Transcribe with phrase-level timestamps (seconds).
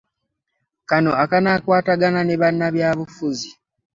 [0.89, 3.49] Kano akanaakwatagana ne bannabyabufuzi